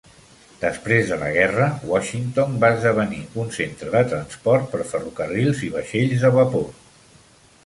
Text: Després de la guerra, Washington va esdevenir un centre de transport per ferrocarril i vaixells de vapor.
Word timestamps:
Després 0.61 1.11
de 1.11 1.17
la 1.23 1.27
guerra, 1.35 1.67
Washington 1.91 2.57
va 2.65 2.71
esdevenir 2.77 3.21
un 3.45 3.53
centre 3.61 3.93
de 3.97 4.03
transport 4.15 4.69
per 4.73 4.83
ferrocarril 4.95 5.55
i 5.69 5.73
vaixells 5.77 6.27
de 6.27 6.35
vapor. 6.43 6.69